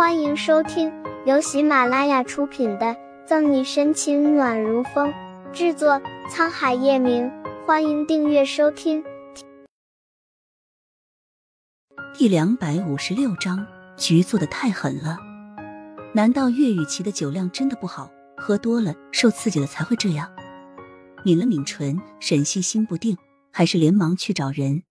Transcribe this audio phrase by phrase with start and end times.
[0.00, 0.90] 欢迎收听
[1.26, 2.86] 由喜马拉雅出品的
[3.26, 5.12] 《赠你深情暖如风》，
[5.52, 7.30] 制作沧海夜明。
[7.66, 9.04] 欢迎订阅收听。
[12.14, 13.66] 第两百五十六章，
[13.98, 15.18] 局做的太狠了。
[16.14, 18.10] 难道岳雨琪的酒量真的不好？
[18.38, 20.32] 喝多了，受刺激了才会这样？
[21.26, 23.18] 抿了抿唇，沈西心不定，
[23.52, 24.82] 还是连忙去找人。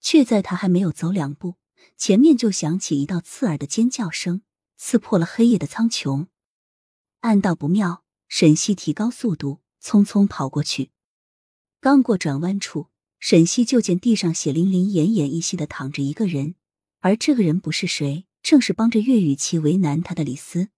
[0.00, 1.54] 却在他还没有走两步，
[1.96, 4.42] 前面就响起一道刺耳的尖叫声，
[4.76, 6.26] 刺破了黑夜的苍穹。
[7.20, 10.90] 暗道不妙，沈西提高速度，匆匆跑过去。
[11.80, 16.54] 刚过转弯处，沈西就见地上血淋淋、奄奄一息的躺着一个人，
[17.00, 20.68] 而这个人不是谁，正是帮着岳雨琪为难他的李斯。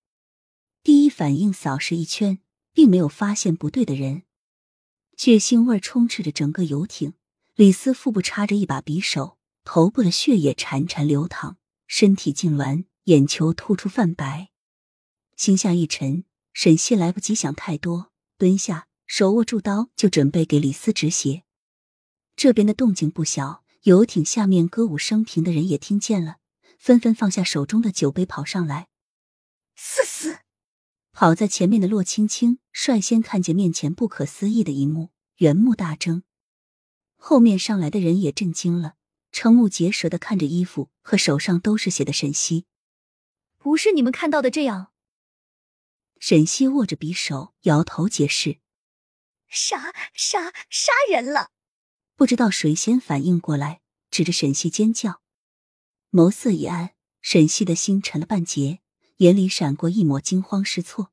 [0.83, 2.39] 第一反应扫视一圈，
[2.73, 4.23] 并没有发现不对的人。
[5.17, 7.15] 血腥味充斥着整个游艇。
[7.55, 9.36] 李斯腹部插着一把匕首，
[9.67, 11.57] 头部的血液潺潺流淌，
[11.89, 14.51] 身体痉挛，眼球突出泛白，
[15.37, 16.25] 心下一沉。
[16.53, 21.43] 沈西来不及想太多，蹲下，手握住刀，就准备给李斯止血。
[22.37, 26.37] 这边的动静不小，游艇下面歌舞升平的人也听见了，
[26.79, 28.87] 纷纷放下手中的酒杯，跑上来。
[29.75, 30.39] 死死！
[31.13, 36.23] 跑在前面的洛青青率先看见面前不可思议的一幕，圆目大睁。
[37.17, 38.95] 后面上来的人也震惊了，
[39.37, 42.65] 瞠目结舌的看着衣服和手上都是血的沈西。
[43.59, 44.93] 不是你们看到的这样。
[46.19, 48.61] 沈西握着匕首，摇头解释
[49.47, 51.51] ：“杀杀杀人了！”
[52.17, 55.21] 不知道谁先反应过来，指着沈西尖叫。
[56.11, 58.81] 眸色一暗，沈西的心沉了半截，
[59.19, 61.13] 眼里闪过一抹惊慌失措。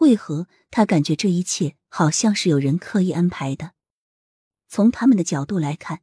[0.00, 3.72] 为何他感觉这一切好像是有人刻意安排的？
[4.68, 6.02] 从他们的角度来看，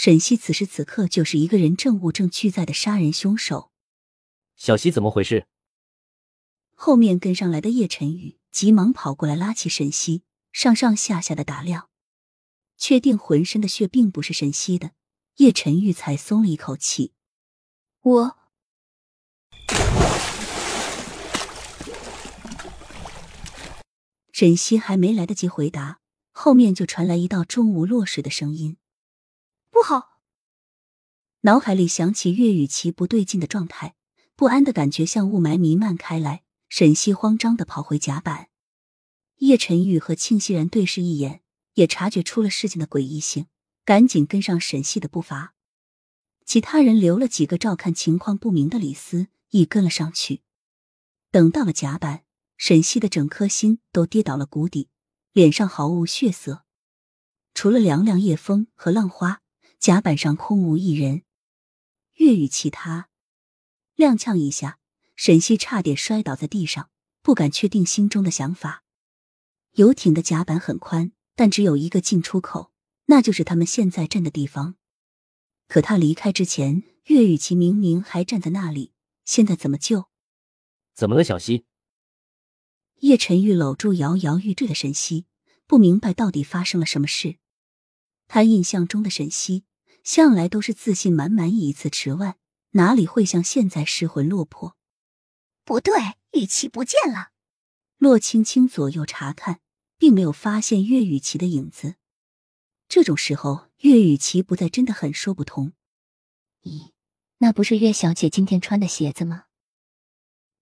[0.00, 3.72] 沈西此时此刻就是一个人证物证俱在的杀人凶手。
[4.54, 5.48] 小西怎么回事？
[6.76, 11.88] 后面跟上来的叶晨宇急忙跑过来拉起沈西，上上下下的打量，
[12.76, 14.92] 确定浑身的血并不是沈西的，
[15.38, 17.12] 叶晨宇才松了一口气。
[18.02, 18.36] 我，
[24.30, 25.98] 沈西还没来得及回答。
[26.30, 28.76] 后面就传来一道重物落水的声音，
[29.78, 30.18] 不好！
[31.42, 33.94] 脑海里想起岳雨琪不对劲的状态，
[34.34, 36.42] 不安的感觉像雾霾弥漫开来。
[36.68, 38.48] 沈西慌张的跑回甲板，
[39.36, 41.42] 叶晨玉和庆熙然对视一眼，
[41.74, 43.46] 也察觉出了事情的诡异性，
[43.84, 45.54] 赶紧跟上沈西的步伐。
[46.44, 50.42] 其他人留了几个照看情况不明的李斯，亦跟了上去。
[51.30, 52.24] 等到了甲板，
[52.56, 54.88] 沈西的整颗心都跌到了谷底。
[55.32, 56.64] 脸上毫无血色，
[57.54, 59.40] 除了凉凉夜风和浪花，
[59.78, 61.22] 甲板上空无一人。
[62.14, 63.08] 月与其他，
[63.96, 64.80] 踉跄一下，
[65.14, 66.90] 沈西差点摔倒在地上，
[67.22, 68.82] 不敢确定心中的想法。
[69.74, 72.72] 游艇的甲板很宽，但只有一个进出口，
[73.06, 74.74] 那就是他们现在站的地方。
[75.68, 78.92] 可他离开之前，岳雨琪明明还站在那里，
[79.24, 80.06] 现在怎么救？
[80.94, 81.66] 怎么了，小西？
[82.96, 85.26] 叶晨玉搂住摇摇欲坠的沈西，
[85.68, 87.36] 不明白到底发生了什么事。
[88.26, 89.64] 他印象中的沈西
[90.08, 92.38] 向来都是自信满满，以次迟万，
[92.70, 94.74] 哪里会像现在失魂落魄？
[95.66, 95.92] 不对，
[96.32, 97.32] 雨琦不见了。
[97.98, 99.60] 洛青青左右查看，
[99.98, 101.96] 并没有发现岳雨琪的影子。
[102.88, 105.74] 这种时候，岳雨琪不在，真的很说不通。
[106.62, 106.92] 咦，
[107.40, 109.44] 那不是岳小姐今天穿的鞋子吗？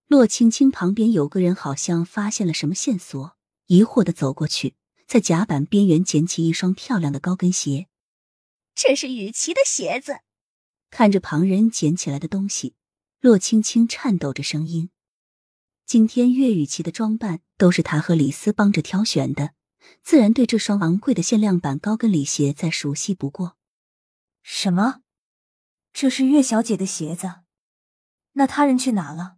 [0.07, 3.37] 洛青青旁边有个人，好像发现了什么线索，
[3.67, 4.75] 疑惑的走过去，
[5.07, 7.87] 在甲板边缘捡起一双漂亮的高跟鞋。
[8.79, 10.19] 这是雨琦的鞋子。
[10.91, 12.75] 看着旁人捡起来的东西，
[13.19, 14.91] 洛青青颤抖着声音
[15.83, 19.55] ：“今天岳雨琪的装扮都是他和李斯帮着挑选的，
[20.03, 23.57] 自然对这双昂贵的限量版高跟礼鞋再熟悉不过。”
[24.43, 25.01] 什么？
[25.91, 27.37] 这是岳小姐的鞋子？
[28.33, 29.37] 那他人去哪了？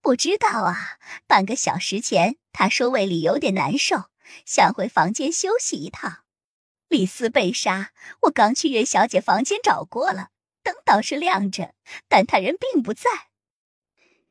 [0.00, 4.08] 不知道啊，半个小时前他说胃里有点难受，
[4.46, 6.22] 想回房间休息一趟。
[6.88, 7.90] 李斯被杀，
[8.22, 10.30] 我刚去岳小姐房间找过了，
[10.62, 11.74] 灯倒是亮着，
[12.08, 13.10] 但他人并不在。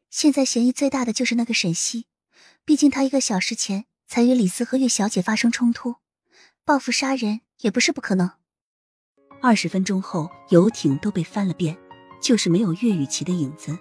[0.10, 2.08] 现在嫌疑最大的就是那个沈西，
[2.64, 5.96] 毕竟他一个小时前才与李斯和岳小姐发生冲突，
[6.64, 8.32] 报复杀人也不是不可能。
[9.42, 11.78] 二十分钟后，游艇都被翻了遍，
[12.22, 13.78] 就是没有岳雨琪的影子。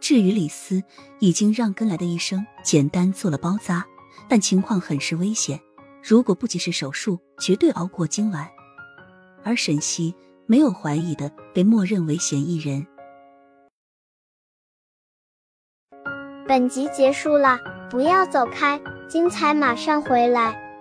[0.00, 0.82] 至于李斯，
[1.18, 3.84] 已经让跟来的医生简单做了包扎，
[4.28, 5.60] 但情况很是危险，
[6.02, 8.48] 如果不及时手术绝对熬过今晚。
[9.44, 10.14] 而沈西
[10.46, 12.86] 没有怀疑的被默认为嫌疑人。
[16.46, 17.58] 本集结束了
[17.90, 20.71] 不要走开精彩马上回来。